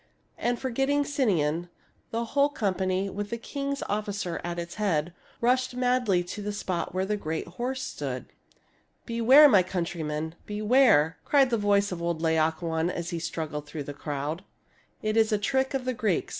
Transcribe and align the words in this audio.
And, 0.39 0.57
forgetting 0.57 1.05
Sinon, 1.05 1.69
the 2.09 2.25
whole 2.25 2.49
com 2.49 2.73
pany, 2.73 3.13
with 3.13 3.29
the 3.29 3.37
king's 3.37 3.83
officer 3.83 4.41
at 4.43 4.57
its 4.57 4.73
head, 4.81 5.13
rushed 5.41 5.75
madly 5.75 6.23
to 6.23 6.41
the 6.41 6.51
spot 6.51 6.91
where 6.91 7.05
the 7.05 7.15
great 7.15 7.45
horse 7.47 7.83
stood." 7.83 8.25
Beware, 9.15 9.47
my 9.47 9.61
countrymen, 9.61 10.33
beware!" 10.47 11.17
cried 11.23 11.51
the 11.51 11.57
voice 11.59 11.91
of 11.91 12.01
old 12.01 12.19
Laocoon, 12.19 12.89
as 12.89 13.11
he 13.11 13.19
struggled 13.19 13.67
through 13.67 13.83
the 13.83 13.93
crowd." 13.93 14.43
This 15.03 15.17
is 15.17 15.31
a 15.31 15.37
trick 15.37 15.75
of 15.75 15.85
the 15.85 15.93
Greeks. 15.93 16.29